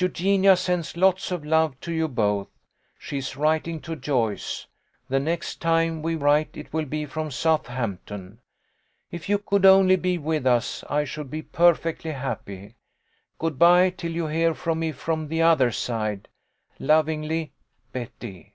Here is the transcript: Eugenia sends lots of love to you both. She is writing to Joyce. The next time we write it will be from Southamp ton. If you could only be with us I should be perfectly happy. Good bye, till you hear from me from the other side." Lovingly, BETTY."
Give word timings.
Eugenia 0.00 0.56
sends 0.56 0.96
lots 0.96 1.30
of 1.30 1.44
love 1.44 1.78
to 1.80 1.92
you 1.92 2.08
both. 2.08 2.48
She 2.98 3.18
is 3.18 3.36
writing 3.36 3.78
to 3.80 3.94
Joyce. 3.94 4.66
The 5.10 5.20
next 5.20 5.60
time 5.60 6.00
we 6.00 6.14
write 6.16 6.56
it 6.56 6.72
will 6.72 6.86
be 6.86 7.04
from 7.04 7.28
Southamp 7.28 7.98
ton. 8.06 8.38
If 9.10 9.28
you 9.28 9.36
could 9.36 9.66
only 9.66 9.96
be 9.96 10.16
with 10.16 10.46
us 10.46 10.82
I 10.88 11.04
should 11.04 11.30
be 11.30 11.42
perfectly 11.42 12.12
happy. 12.12 12.76
Good 13.38 13.58
bye, 13.58 13.90
till 13.90 14.12
you 14.12 14.28
hear 14.28 14.54
from 14.54 14.78
me 14.78 14.92
from 14.92 15.28
the 15.28 15.42
other 15.42 15.70
side." 15.70 16.28
Lovingly, 16.78 17.52
BETTY." 17.92 18.54